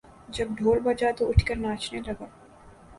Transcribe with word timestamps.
جب 0.35 0.47
ڈھول 0.57 0.79
بجا 0.85 1.09
تو 1.17 1.29
اٹھ 1.29 1.45
کر 1.47 1.55
ناچنے 1.57 1.99
لگا 2.07 2.25